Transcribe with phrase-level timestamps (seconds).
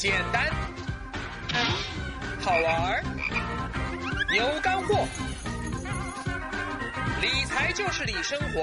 [0.00, 0.50] 简单，
[2.40, 3.04] 好玩儿，
[4.34, 5.06] 有干货。
[7.20, 8.62] 理财就是理生活，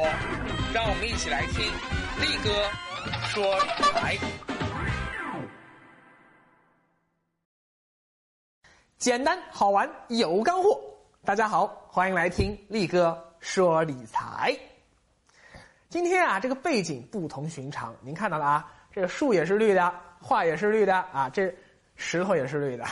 [0.73, 1.63] 让我们一起来听
[2.19, 2.67] 力哥
[3.27, 4.17] 说理财。
[8.97, 10.81] 简单好玩有干货，
[11.23, 14.57] 大家好，欢迎来听力哥说理财。
[15.87, 21.53] 今天啊，这个背景不同寻常，您看到了啊，这个树也是绿的，画也是绿的啊，这
[21.95, 22.85] 石头也是绿的。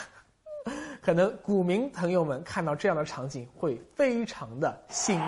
[1.02, 5.26] 可能股民朋友们看到这样的场景会非常的辛苦。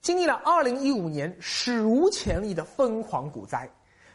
[0.00, 3.68] 经历了2015年史无前例的疯狂股灾，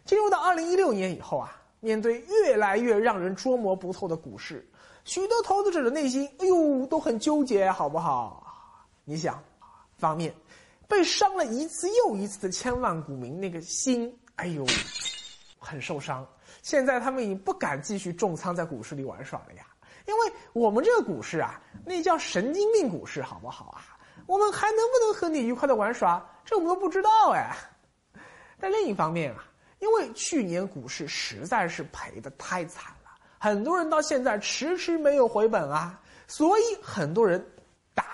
[0.05, 4.67] 进入到2016年以后啊，面对越来越让人捉摸不透的股市，
[5.03, 8.41] 许多投资者的内心，哎呦，都很纠结，好不好？
[9.03, 9.43] 你想，
[9.97, 10.33] 方面。
[10.87, 14.65] 被伤了一次又一次的千万股民，那个心，哎呦，
[15.59, 16.25] 很受伤。
[16.63, 19.63] 现在他们已不敢继续重仓在股市里玩耍了呀，
[20.07, 23.83] 因为我们这个股市啊，那叫神经病股市，好不好啊？
[24.25, 26.25] 我们还能不能和你愉快的玩耍？
[26.45, 27.53] 这我们都不知道哎。
[28.57, 29.43] 但另一方面啊，
[29.79, 37.45] 因为去年股市实在是赔的太惨了，很多人到现在迟迟没有回本啊，所以很多人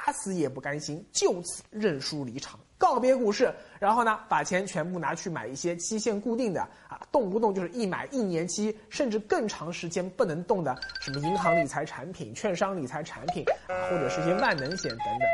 [0.09, 2.59] 打死也不甘心，就此认输离场。
[2.79, 15.27] 告别股市，然后呢，把钱全部拿去买一些期限固定的啊，动不动就是一买一年期，甚至更长时间不能动的什么银行理财产品、券商理财产品啊，或者是一些万能险等等。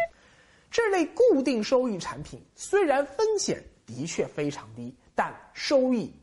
[0.69, 6.13] 这类固定收益产品虽然风险的确非常低，但收益，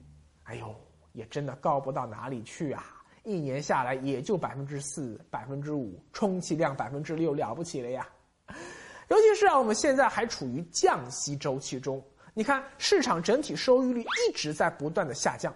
[0.43, 0.75] 哎呦，
[1.15, 2.85] 也真的高不到哪里去啊！
[3.25, 8.07] 一年下来也就百分之四、百分之五，充其量百分之六，了不起了呀！
[9.09, 15.55] 尤其是啊，我们现在还处于降息周期中，你看市场整体收益率一直在不断的下降，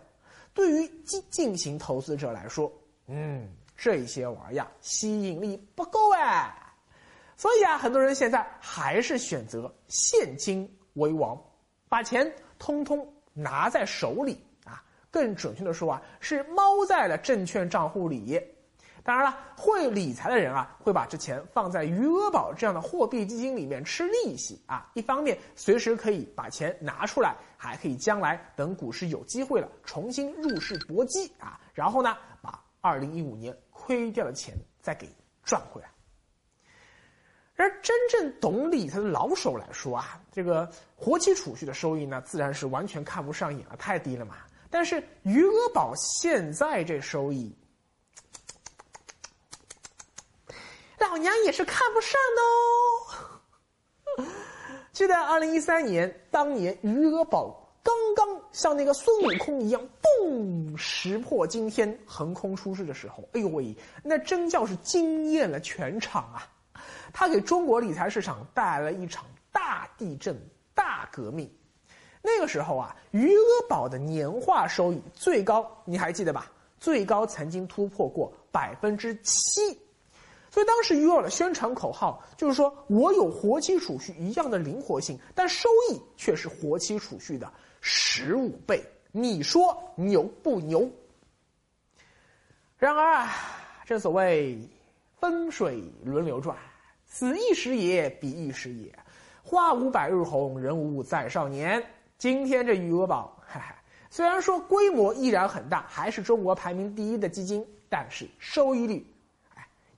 [0.52, 2.70] 对于激进型投资者来说，
[3.06, 6.54] 嗯，这些玩意儿吸引力不够哎，
[7.36, 11.42] 所以啊，很多人现在还是选择现金为王，
[11.88, 18.38] 把钱通通拿在手里啊，更准确的说啊，是猫在了证券账户里。
[19.06, 24.90] 当然了，会理财的人啊，会把这钱放在余额宝这样的货币基金里面吃利息啊。
[24.94, 31.60] 一方面随时可以把钱拿出来，还可以将来等股市有机会了重新入市搏击啊。
[31.72, 35.08] 然后呢，把二零一五年亏掉的钱再给
[35.44, 35.88] 赚回来。
[37.54, 44.34] 而真正懂理财的老手来说啊，这个活期储蓄的收益呢，自然是完全看不上眼了，太低了嘛。
[44.68, 47.56] 但是余额宝现在这收益。
[51.16, 54.28] 老娘也是看不上的哦。
[54.92, 66.46] 记得二零一三年，当年余额宝刚刚像那个孙悟空一样，嘣，石破惊天，横空出世的时候，哎呦喂，那真叫是惊艳了全场啊！
[67.14, 70.38] 他给中国理财市场带来了一场大地震、
[70.74, 71.50] 大革命。
[72.20, 76.52] 那个时候啊，余额宝的年化收益最高，你还记得吧？
[76.78, 79.80] 最高曾经突破过百分之七。
[80.56, 87.52] 所以当时余额宝的宣传口号就是说：“我有活期储蓄一样的灵活性，但收益却是活期储蓄的
[87.82, 90.90] 十五倍。”你说牛不牛？
[92.78, 93.34] 然而啊，
[93.84, 94.58] 正所谓
[95.20, 96.56] 风水轮流转，
[97.04, 98.98] 此一时也，彼一时也。
[99.42, 101.84] 花无百日红，人无再少年。
[102.16, 103.76] 今天这余额宝，哈哈，
[104.08, 109.06] 虽然说规模依然很大，还是中国排名第一的基金，但是收益率。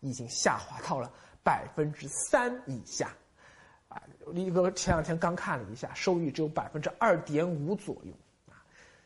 [0.01, 1.11] 已经下滑到了
[1.43, 3.11] 百分之三以下，
[3.89, 8.13] 啊，李哥前两天刚看了一下，收益只有百分之二点五左右，
[8.49, 8.61] 啊，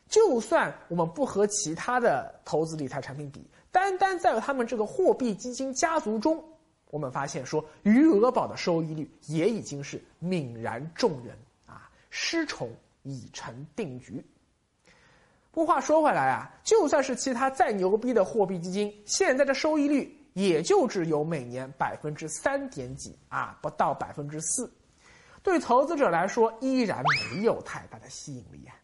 [0.07, 6.43] 就算我们不和其他的投资理财产品比，单单在他们这个货币基金家族中，
[6.89, 12.69] 我们发现说余额宝的收益率也已经是泯然众人，啊，失宠
[13.03, 14.23] 已成定局。
[15.51, 20.19] 不过话说回来啊，就算是其他再牛逼的货币基金，现在的收益率。
[20.33, 24.71] 也就只有每年百分之三点几啊，不到百分之四，
[25.41, 27.03] 对投资者来说依然
[27.35, 28.75] 没有太大的吸引力啊。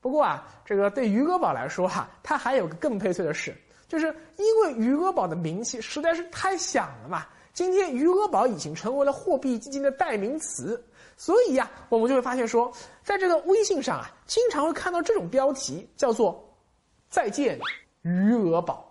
[0.00, 3.56] 不过啊，这个对余额宝来说哈，它还有个更悲催的事，
[3.88, 10.84] 就是因为余额宝的名气实在是太响了嘛，今天余额宝已经成为了货币基金的代名词，
[11.16, 12.70] 所以呀，我们就会发现说，
[13.02, 16.54] 在这个微信上啊，经常会看到这种标题，叫做
[17.08, 17.58] “再见
[18.02, 18.90] 余额宝”。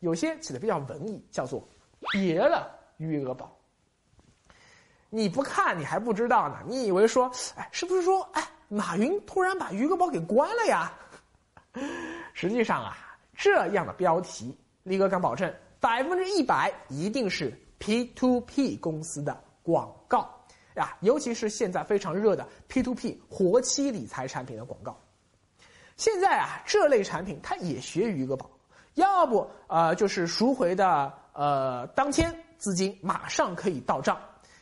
[0.00, 1.66] 有些起的比较文艺，叫做
[2.12, 3.56] “别了余额宝”。
[5.08, 10.92] 你不看你还不知道呢，你以为说，哎，是不是说，哎，马云突然把余额宝给关了呀？
[12.32, 12.96] 实际上啊，
[13.34, 20.30] 这样的标题，力哥敢保证，百分之一百一定是 P to P 公司的广告
[20.76, 24.98] 呀，尤其是现在非常热的 P to P 活期理财产品的广告。
[25.96, 28.48] 现在啊，这类产品它也学余额宝，
[28.94, 34.18] 要不呃就是赎回的呃当天资金马上可以到账。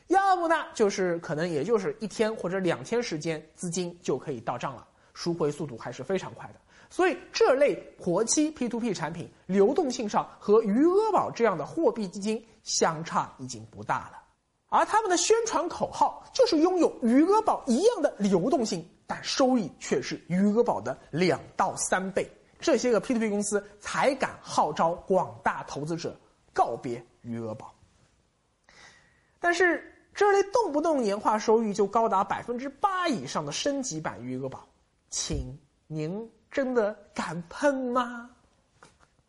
[0.09, 6.55] 要不呢，就是可能也就是一天或者两天时间，资金就可以到账了，赎回速度还是非常快的。
[6.89, 14.23] 所以这类活期 P to P 产品流动性上和余额宝这样的货币基金相差已经不大了，
[14.71, 22.27] 而他们的宣传口号就是拥有余额宝一样的流动性，但收益却是余额宝的两到三倍。
[22.59, 26.19] 这些个 P to P 公司才敢号召广大投资者
[26.53, 27.75] 告别余额宝，
[29.39, 29.95] 但是。
[30.15, 34.67] 这类动不动年化收益就高达百分之八以上的升级版余额宝，
[35.11, 35.57] 请，
[35.87, 38.29] 您真的敢碰吗？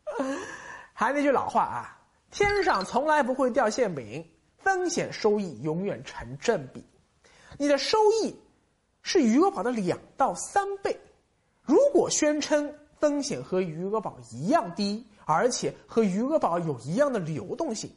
[0.92, 1.96] 还那句老话啊，
[2.32, 4.28] 天上从来不会掉馅饼，
[4.58, 6.84] 风险收益永远成正比。
[7.56, 8.34] 你的收益
[9.02, 10.98] 是余额宝的两到三倍，
[11.62, 12.68] 如果宣称
[13.00, 17.90] 风险和余额宝一样低，而且和余额宝有一样的流动性，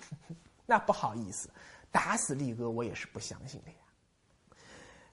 [0.66, 1.48] 那不好意思。
[1.90, 3.76] 打死力哥，我也是不相信的呀。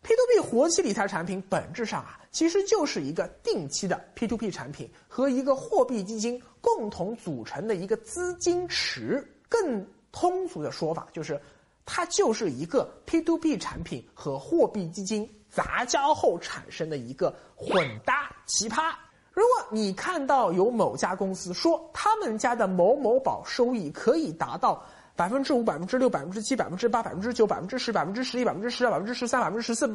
[0.01, 9.25] P to P 活期理财产品本质上啊，其实就是一个定期的 P to P 产品和一个货币基金共同组成的一个资金池。
[9.47, 11.41] 更通俗的说法就是，
[11.85, 18.93] 它就是一个 P to P 产品和货币基金杂交后产生的一个混搭奇葩。
[19.33, 24.81] 如果你看到有某家公司说他们家的某某宝收益可以达到。
[25.15, 29.87] 百分之五、百分之六、百分之七、百分之八、百分之九、百分之十、百分之十一、百分之十二、百分之十三、百分之十四，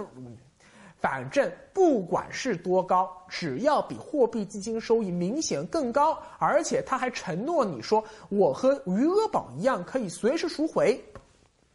[1.00, 11.04] 反正不管是多高，只要比货币基金收益明显更高，而且他还承诺你说我和余额宝一样可以随时赎回，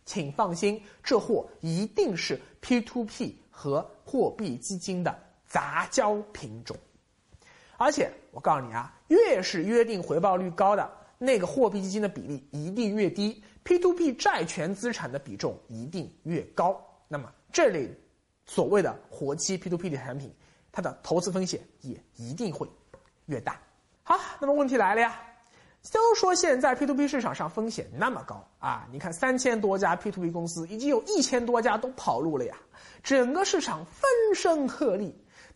[0.05, 5.13] 请放心，这货一定是 P to P 和货币基金的
[5.45, 6.77] 杂交品种，
[7.83, 10.89] 而且我告诉你啊，越是约定回报率高的。
[11.17, 17.89] 那个货币基金的比例一定越低，P to P 债权资产的比重一定越高，那么这类
[18.45, 20.33] 所谓的活期 P to P 的产品，
[20.71, 22.65] 它的投资风险也一定会
[23.25, 23.59] 越大。
[24.01, 25.21] 好，那么问题来了呀，
[25.91, 32.55] 都说现在 P to P 市场上风险那么高啊，你看三千多家 P to P 公司，已经有一千多家都跑路了呀，
[33.01, 34.03] 整个市场风
[34.35, 35.13] 声鹤唳，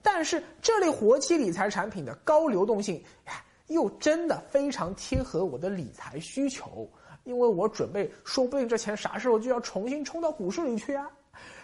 [0.10, 2.96] 但是这类活期理财产品的高流动性
[3.26, 3.44] 呀。
[3.68, 6.90] 又真的非常贴合我的理财需求，
[7.26, 11.12] 因为我准备，说不定这钱啥时候就要重新冲到股市里去啊！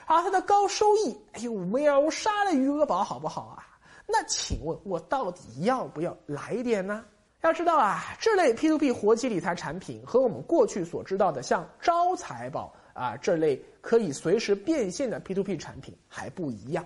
[0.06, 3.64] 啊，它的高收益，哎呦，秒杀了余额宝，好不好啊？
[4.06, 7.06] 那请问，我到底要不要来一点呢？
[7.40, 16.86] 要知道啊，这类 P to P 活期理财产品和我们过去所知道的像招财宝啊这类可以随时变现的 P to P 产品还不一样，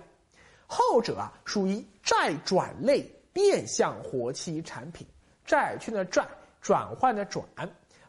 [0.68, 3.04] 后者啊属于债转类。
[3.30, 5.06] 变相活期产品，
[5.44, 6.26] 债券的债
[6.60, 7.46] 转换的转，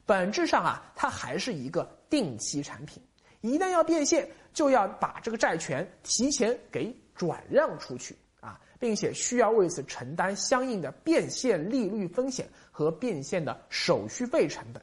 [0.03, 2.99] 本质上啊，它还是一个定期产品。
[3.41, 14.81] 一旦要变现，就要把这个债权提前给转让出去啊，并且需要为此承担相应的变现利率风险和变现的手续费成本。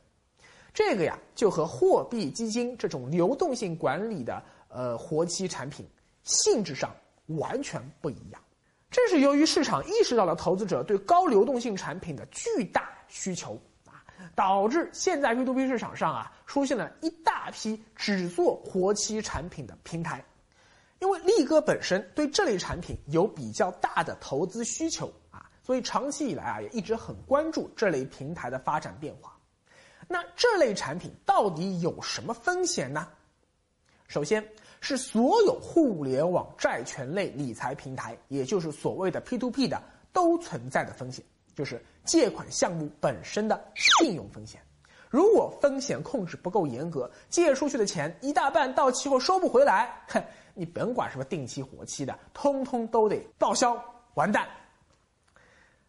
[0.72, 5.84] 这个呀，就和货币基金这种流动性管理的呃活期产品
[6.22, 6.94] 性质上
[7.26, 8.40] 完全不一样。
[8.88, 14.00] 正是由于市场意识到了投资者对高流动性产品的巨大需求啊，
[14.34, 20.24] 导致现在 P to P 市场上啊出现了一大批只做活期产品的平台。
[21.00, 29.36] 因为力哥本身对这类产品有比较大的投资需求啊，所以长期以来啊也一直很关注这类平台的发展变化。
[30.08, 33.08] 那这类产品到底有什么风险呢？
[34.06, 34.42] 首先。
[34.80, 44.60] 是所有互联网债权类理财平台，也就是所谓的 P to P 的，都存在的风险，就是借款项目本身的信用风险。
[45.08, 53.80] 如果风险控制不够严格，借出去的钱一大半到期后收不回来，哼，你甭管什么定期活期的，通通都得报销，
[54.14, 54.46] 完蛋。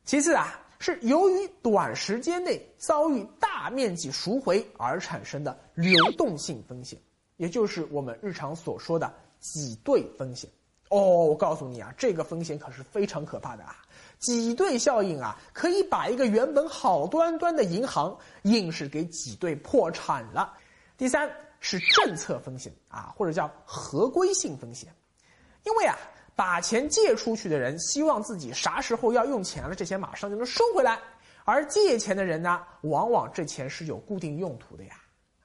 [0.06, 6.98] 其次啊，是由于短时间内遭遇大面积赎回而产生的流动性风险。
[7.38, 10.50] 也就是我们日常所说的挤兑风险
[10.90, 13.76] 哦，我告诉你啊，这个风险可是非常可怕的啊！
[14.20, 20.58] 挤兑效应啊，可以把一个原本好端端的银行硬是给挤兑破产了。
[20.98, 21.30] 第三
[21.60, 24.90] 是政策风险啊，或者叫合规性风险，
[25.64, 25.98] 因为啊，
[26.36, 30.98] 把钱借出去的人希望自己啥时候要用钱了，这钱马上就能收回来；
[31.44, 34.96] 而借钱的人呢，往往这钱是有固定用途的呀。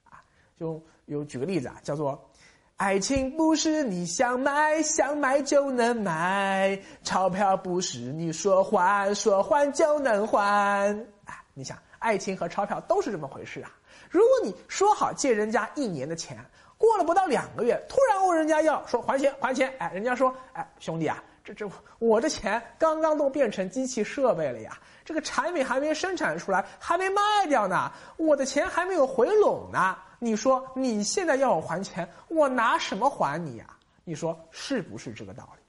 [0.04, 0.22] 啊，
[0.56, 2.28] 就有举个例子啊，叫做。
[2.76, 10.90] 爱情不是你想买想买就能买，钞票不是你说还说还就能还。
[11.24, 13.70] 啊，你想，爱情和钞票都是这么回事啊。
[14.10, 16.44] 如果你说好借人家一年的钱，
[16.76, 29.96] 过了不到两个月，突然问人家要说还钱还钱，哎，人家说，哎，兄弟啊，这这我的钱刚刚都变成机器设备了呀，这个产品还没生产出来，还没卖掉呢，我的钱还没有回笼呢。
[30.18, 33.66] 你说你现在要我还钱，我拿什么还你呀？
[34.04, 35.62] 你说是不是这个道理？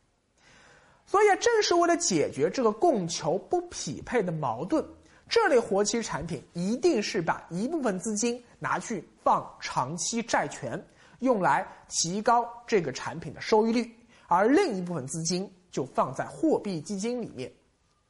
[1.05, 4.83] 所以，正是为了解决这个供求不匹配的矛盾，
[5.27, 10.81] 这类活期产品一定是把一部分资金拿去放长期债权，
[11.19, 13.93] 用来提高这个产品的收益率，
[14.27, 17.51] 而另一部分资金就放在货币基金里面，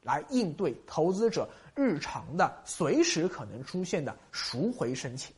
[0.03, 5.33] 来应对投资者日常的随时可能出现的赎回申请。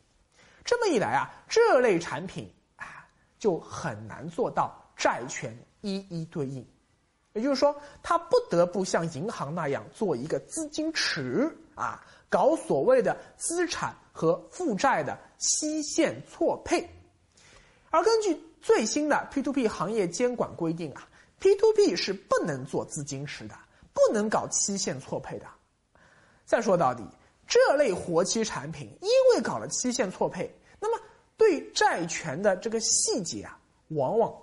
[0.64, 3.08] 这么一来啊，这类产品啊
[3.38, 6.66] 就很难做到债权一一对应，
[7.34, 16.90] 也就是说，它不得不像银行那样做一个资金池啊，搞所谓的资产和负债的期限错配。
[17.92, 21.08] 而根据最新的 P2P 行业监管规定啊
[21.40, 23.56] ，P2P 是不能做资金池的，
[23.96, 25.48] 不能搞期限错配的。
[26.46, 27.04] 再说到底。
[27.48, 31.00] 这类活期产品因为搞了期限错配，那么
[31.38, 33.56] 对债权的这个细节啊，
[33.90, 34.34] 往往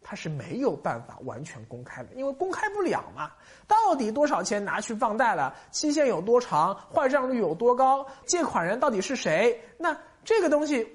[0.00, 3.32] 它是没有办法完全公开的，因为公开不了嘛。
[3.66, 5.54] 到底多少钱拿去放贷了？
[5.70, 6.74] 期限有多长？
[6.90, 8.06] 坏账率有多高？
[8.24, 9.60] 借款人到底是谁？
[9.76, 9.94] 那
[10.24, 10.88] 这个东西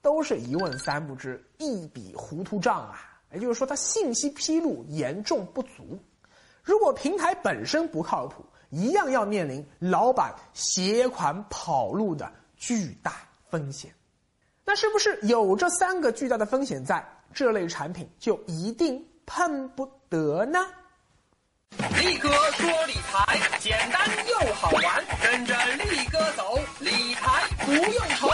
[0.00, 3.20] 都是一问三不知，一笔糊涂账啊！
[3.32, 5.98] 也就是说，它信息披露严重不足。
[6.62, 13.92] 如果平台本身不靠谱，一样要面临老板携款跑路的巨大风险，
[14.64, 17.04] 那是不是有这三个巨大的风险在，
[17.34, 20.58] 这类产品就一定碰不得呢？
[21.98, 28.28] 力哥说理财简单又好玩，跟着力哥走，理财不用愁。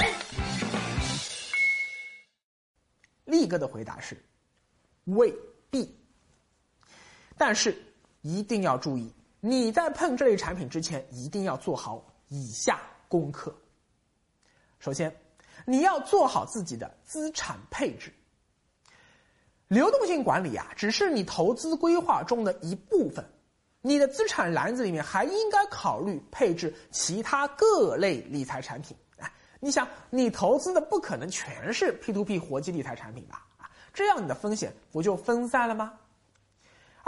[3.24, 4.20] 力哥的回答是：
[5.04, 5.32] 未
[5.70, 5.96] 必，
[7.36, 7.76] 但是
[8.28, 9.10] 一定要注意。
[9.40, 13.56] 你在碰这类产品之前，一定要做好以下功课。
[14.78, 15.10] 首先，
[15.64, 18.12] 你要做好自己的资产配置。
[19.68, 23.24] 流动性管理啊，只是你投资规划中的一部分，
[23.80, 28.94] 你的资产篮子里面还应该考虑配置其他各类理财产品。
[29.16, 33.46] 哎，你想，你投资的不可能全是 P to P 活期理财产品吧？
[33.56, 35.94] 啊，这样你的风险不就分散了吗？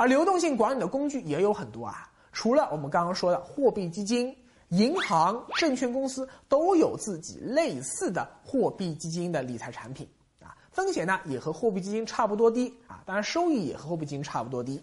[0.01, 2.11] 而流动性管理的工具也有很多啊。
[2.33, 4.35] 除了我们刚刚说的货币基金、
[4.69, 10.09] 银行、证券公司都有自己类似的货币基金的理财产品
[10.43, 14.83] 啊，风险呢也和货币基金差不多低啊，当然收益也和货币基金差不多低。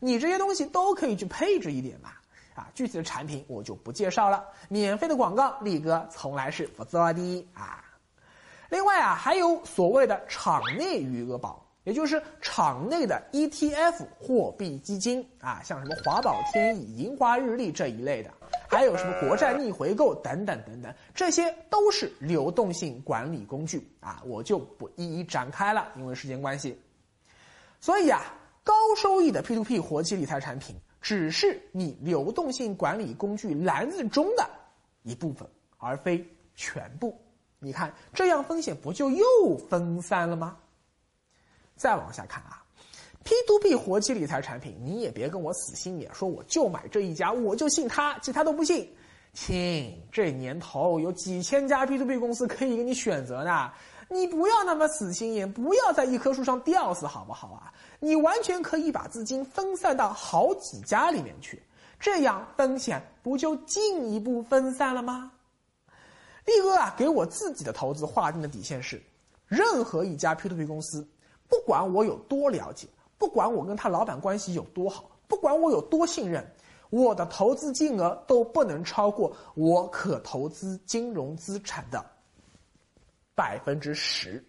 [0.00, 2.10] 你这些东西都可以去配置一点嘛
[2.56, 7.84] 啊，具体的产品我就不介绍了，免费的广告力哥从来是不做的啊。
[8.70, 11.64] 另外啊，还有所谓的场内余额宝。
[11.88, 18.30] 也就是场内的 ETF 货币基金啊，像什么华宝天意、银华日历这一类的，
[18.68, 26.78] 还有什么国债逆回购等等等等，这些都是流动性管理工具啊，我就不一一展开了，因为时间关系。
[27.80, 28.20] 所以啊，
[28.62, 34.46] 高收益的 P2P 活期理财产品只是你流动性管理工具篮子中的
[35.04, 36.22] 一部分，而非
[36.54, 37.18] 全部。
[37.58, 40.54] 你看，这样风险不就又分散了吗？
[41.78, 42.62] 再往下看啊
[43.24, 48.92] ，P to P 活期理财产品，你也别跟我死心眼，说我就买这一家，我就信他，其他都不信。
[49.32, 53.70] 亲，这年头有几千家 P to P 公司可以给你选择呢，
[54.08, 57.72] 你不要那么死心眼，不要在一棵树上吊死，好不好啊？
[58.00, 61.62] 你完全可以把资金分散到好几家里面去，
[62.00, 65.30] 这样风险不就进一步分散了吗？
[66.44, 69.00] 力哥啊，给我自己的投资划定的底线是，
[69.46, 71.06] 任何一家 P to P 公司。
[71.48, 72.86] 不管我有多了解，
[73.16, 76.46] 不管我跟他老板关系有多好，不管我有多信任，
[76.90, 82.04] 我的投资金额都不能超过我可投资金融资产的
[83.34, 84.44] 百分之十，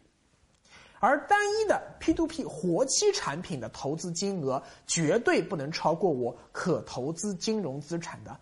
[1.00, 8.38] 而单一的 P to P 活期产品的投资金额绝对不能超过我可投资金融资产的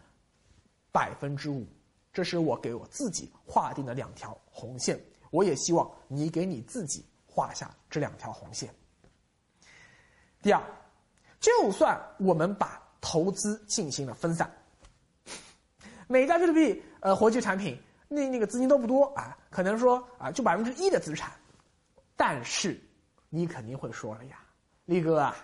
[0.91, 1.65] 百分之五，
[2.11, 4.99] 这是我给我自己划定的两条红线，
[5.29, 7.05] 我也希望你给你自己。
[7.37, 8.67] 画下这两条红线。
[10.41, 10.63] 第二，
[11.39, 14.51] 就算我们把投资进行了分散，
[16.07, 21.31] 每家 P2P 呃活期产品那那个资金都不多啊，可能说啊就百分之一的资产，
[22.15, 22.81] 但是
[23.29, 24.39] 你肯定会说了呀，
[24.85, 25.35] 力哥啊，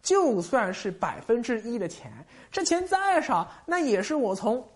[0.00, 2.10] 就算是百分之一的钱，
[2.50, 4.66] 这钱再少，那也是我从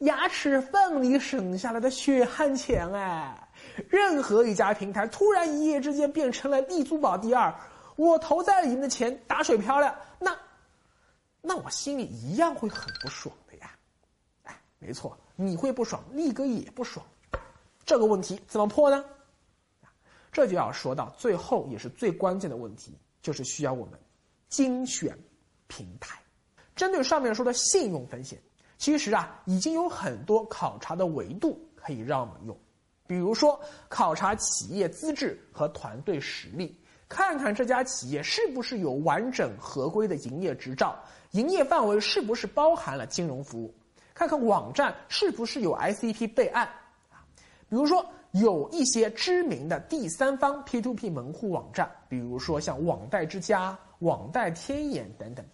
[0.00, 3.48] 牙齿缝里省下来的血汗钱哎。
[3.88, 7.54] 任何一家平台突然一夜之间变成了丽珠宝第二，
[7.96, 10.36] 我投在里面的钱打水漂了，那，
[11.40, 13.70] 那我心里一样会很不爽的呀。
[14.44, 17.04] 哎，没错，你会不爽，力哥也不爽。
[17.84, 19.04] 这个问题怎么破呢？
[20.30, 24.00] 这就要说到最后也是最关键的问题，就是需要我们
[24.48, 25.18] 精选
[25.66, 26.18] 平台。
[26.74, 28.40] 针对上面说的信用风险，
[28.78, 32.58] 其实啊已经有很多考察的维度可以让我们用。
[33.12, 36.74] 比如说，考察企业资质和团队实力，
[37.10, 40.98] 看看这家企业是不是有完整合规的营业执照，
[41.32, 43.74] 营业范围是不是包含了金融服务，
[44.14, 46.66] 看看网站是不是有 ICP 备案
[47.10, 47.20] 啊。
[47.68, 55.44] 比如说，有一些知名的第三方 P2P 门户网站，比如说像网贷之家、网贷天眼等等，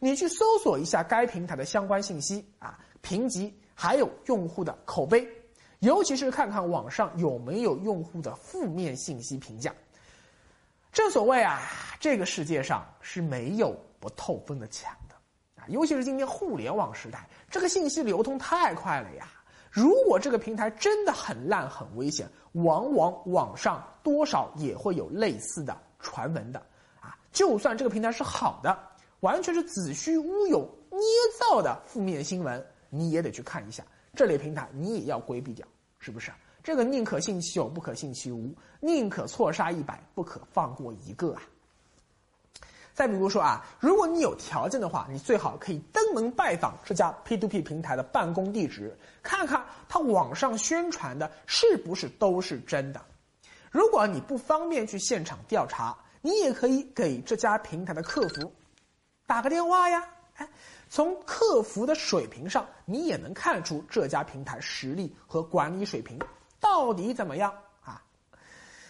[0.00, 5.24] 你去搜索一下该平台的相关信息啊，评级还有用户的口碑。
[5.84, 9.70] 尤其是看看网上有没有用户的负面信息评价。
[10.90, 11.60] 正所谓啊，
[12.00, 15.14] 这个世界上是没有不透风的墙的
[15.60, 15.68] 啊！
[15.68, 19.28] 尤其是今天互联网时代，这个信息流通太快了呀。
[19.70, 26.58] 如果这个平台真的很烂很危险，往往网上多少也会有类似的传闻的
[26.98, 27.14] 啊。
[27.30, 28.78] 就算这个平台是好的，
[29.20, 30.60] 完全是子虚乌有、
[30.90, 31.00] 捏
[31.38, 33.84] 造的负面新闻，你也得去看一下。
[34.14, 35.66] 这类平台你也要规避掉。
[36.04, 36.30] 是不是
[36.62, 41.40] 这个宁可信其有，不可信其无；宁可错杀一百，不可放过一个啊！
[42.92, 53.00] 再比如说啊，如果你有条件的话，你最好可以登门拜访这家 P to P 平台的办公地址，看看他网上宣传的是不是都是真的。
[53.70, 58.52] 如果你不方便去现场调查，你也可以给这家平台的客服
[59.26, 60.06] 打个电话呀。
[60.34, 60.46] 哎。
[60.94, 66.16] 从客服的水平上，你也能看出这家平台实力和管理水平
[66.60, 67.52] 到底怎么样
[67.82, 68.00] 啊？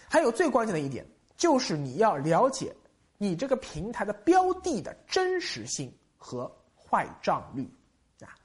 [0.07, 1.03] 还有最关键的一点，
[1.35, 2.77] 就是你要了解
[3.17, 7.67] 你这个平台的标的的真实性和坏账率
[8.21, 8.37] 啊。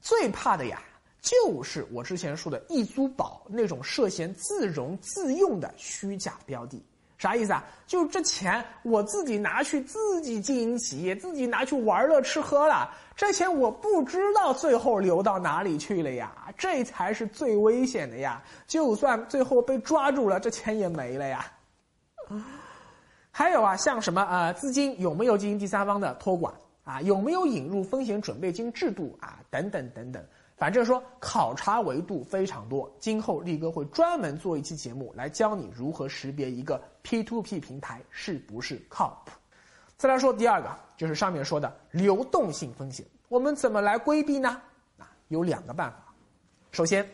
[0.00, 0.82] 最怕的呀，
[1.20, 6.84] 就是我之前说的易租宝那种涉嫌自融自用的虚假标的。
[7.24, 7.64] 啥意思啊？
[7.86, 12.90] 就这钱我自己拿去自己经营企业，自己拿去玩乐吃喝了。
[13.16, 18.42] 这钱我不知道最后流到哪里去了呀，这才是最危险的呀！
[18.66, 21.46] 就算最后被抓住了，这钱也没了呀。
[23.30, 26.52] 还有啊，像什么呃，资金有没有进行第三方的托管
[26.84, 27.00] 啊？
[27.00, 29.38] 有没有引入风险准备金制度啊？
[29.48, 30.22] 等等等等。
[30.56, 39.32] 反正说考察维度非常多，今后力哥会专门做一期节目来教你如何识别一个 P2P 平台是不是靠谱。
[39.96, 44.60] 再来说第二个，就是上面说的流动性风险，我们怎么来规避呢？
[44.96, 46.14] 啊，有两个办法。
[46.70, 47.04] 首先，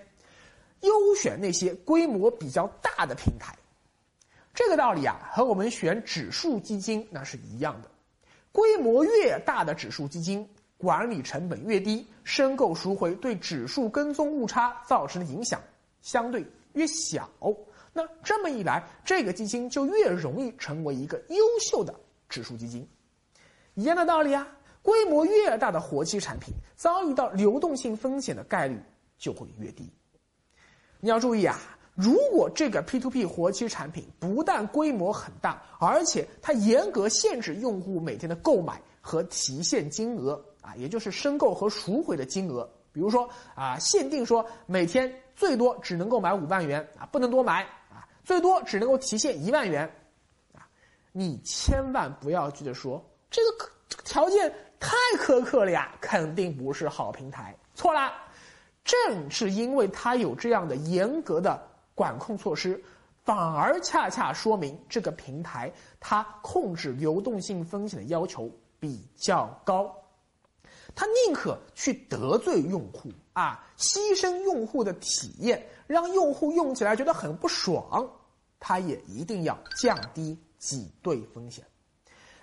[0.81, 3.57] 优选那些规模比较大的平台，
[4.53, 7.90] 这个道理啊，和我们选指数基金那是一样的。
[8.53, 10.46] 规模越大的指数基金，
[10.81, 15.61] 管理成本越低，申购赎回对指数跟踪误差造成的影响
[16.01, 17.29] 相对越小。
[17.93, 21.95] 那这么一来，这个基金就越容易成为一个优秀的。
[22.29, 22.88] 指数基金，
[23.75, 24.47] 一样的道理啊。
[24.83, 28.81] 规模越大的活期产品，遭遇到流动性风险的概率
[29.19, 29.93] 就会越低。
[31.01, 31.59] 你要注意啊，
[31.95, 42.68] 如果这个 P2P 活期产品不但规模很大，而且它严格限制用户每天的购买和提现金额啊，也就是申购和赎回的金额。
[42.92, 49.85] 比如说啊，限定说每天最多只能购买五万元啊，不能多买啊，最多只能够提现一万元。
[50.53, 50.66] 啊
[51.12, 57.57] 你千万不要觉得说这个这个条件太苛刻了呀，肯定不是好平台。
[57.75, 58.12] 错了，
[58.85, 61.61] 正是因为它有这样的严格的
[61.94, 62.83] 管控措施，
[63.25, 69.94] 反而恰恰说明这个平台它控制流动性风险的要求比较高。
[70.94, 78.09] 他宁可去得罪用户啊，牺牲用户的体验，让用户用起来觉得很不爽，
[78.59, 80.38] 他也一定要降低。
[80.61, 81.64] 挤兑风险，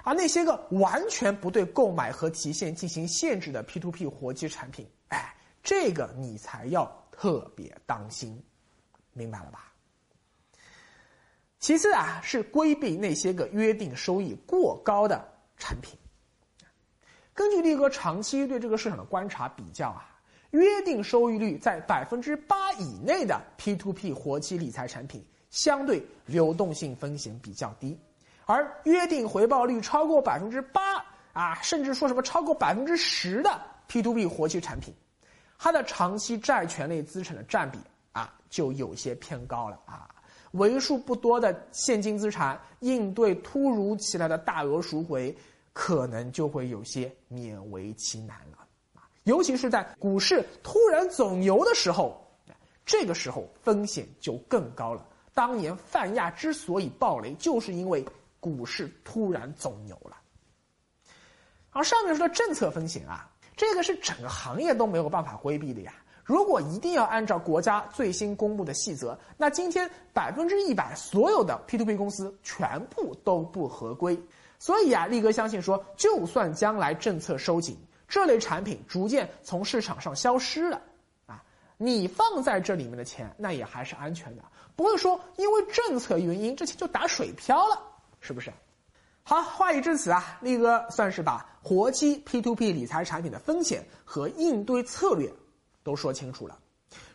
[0.04, 8.44] 而那些个完全不对购买和提现进行限制的 P2P 活期产品，哎，这个你才要特别当心，
[9.14, 9.72] 明白了吧？
[11.60, 15.24] 其次啊，是规避那些个约定收益过高的
[15.56, 15.96] 产品。
[17.38, 20.10] 根据力哥长期对这个市场的观察比较啊，
[20.50, 27.96] 约定收益率在百分之八以内的 P to P 活期理财产品，相对流动性风险比较低，
[28.48, 30.82] 而约定回报率超过百分之八
[31.32, 34.92] 啊，甚至说什么超过百分之十的 P to P 活期产品，
[35.60, 37.78] 它的长期债权类资产的占比
[38.14, 40.10] 啊，就有些偏高了啊。
[40.54, 45.38] 为数不多的现金资产应对突如其来的大额赎回，
[45.80, 49.06] 可能就会有些勉为其难了啊！
[49.26, 52.20] 尤其是在股市突然走牛的时候，
[52.84, 55.06] 这个时候风险就更高了。
[55.36, 58.04] 当年泛亚之所以暴雷，就是因为
[58.40, 60.18] 股市突然走牛了。
[61.70, 65.94] 而上面说的政策风险啊，这个是整个行业都没有办法规避的呀。
[66.24, 74.20] 如果一定要按照国家最新公布的细则，那今天百分之一百所有的 P to P 公司全部都不合规。
[74.60, 80.82] 所以啊，力哥相信说，就算将来政策收紧，这类产品逐渐从市场上消失了，
[81.26, 81.44] 啊，
[81.78, 84.44] 你放在这里面的钱，那也还是安全的，
[84.76, 87.82] 不会说因为政策原因这钱就打水漂了，
[88.20, 88.52] 是不是？
[89.24, 95.32] 好，话已至此啊，力哥算是把活期 P to P 理财产品的风险和应对策略。
[95.84, 96.60] 都说清楚了，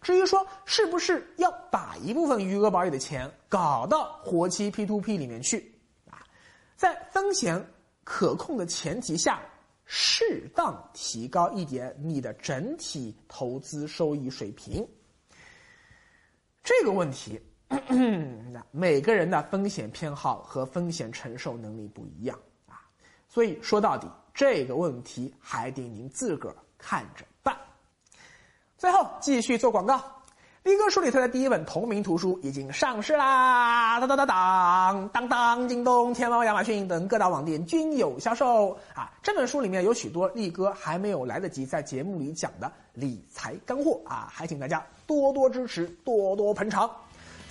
[0.01, 5.72] 至于说是不是要把一部分余额宝里的钱搞到活期 P to P 里面去，
[6.83, 7.65] 在风险
[8.03, 9.41] 可控的前提下，
[9.85, 14.85] 适当提高一点你的整体投资收益水平。
[16.61, 22.83] 这个问题，那 每个人的风险偏好和风险承受能力不一样啊，
[23.29, 27.57] 所以说到底这个问题还得您自个儿看着办。
[28.77, 30.03] 最后继续做广告，
[30.65, 33.99] 力哥书里推的第一本同名图书已经上市啦！
[33.99, 39.11] 当当当当当当，京东、天猫、亚马逊等各大网店均有销售啊！
[39.25, 46.89] 这本书里面有许多力哥还没有来得及在节目里讲的理财干货啊，还请大家多多支持，多多捧场。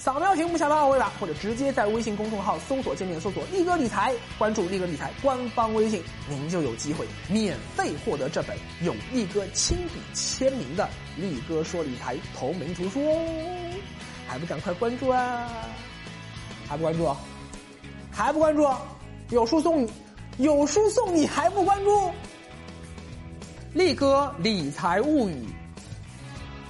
[0.02, 10.90] 扫描屏幕下方二维码，或者直接在微信公众号搜索界面搜索“力哥理财”，关注力哥理财官方微信，您就有机会免费获得这本有力哥亲笔签名的
[11.22, 13.28] 《力哥说理财》同名图书哦！
[14.28, 15.48] 还不赶快关注啊？
[16.68, 17.16] 还不关注？
[18.10, 18.68] 还不关注？
[19.30, 19.92] 有书送你，
[20.40, 22.12] 有书送你还不关注？
[23.74, 25.46] 力哥理财物语。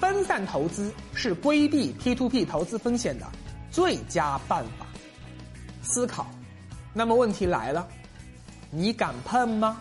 [0.01, 3.25] 分散投资是规避 P to P 投资风险的
[3.69, 4.87] 最佳办法。
[5.83, 6.25] 思考，
[6.91, 7.87] 那么问题来了，
[8.71, 9.79] 你敢碰吗？